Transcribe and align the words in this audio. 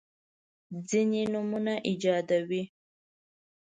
ځیني 0.87 1.21
نومونه 1.33 1.73
ایجادوي. 1.89 2.63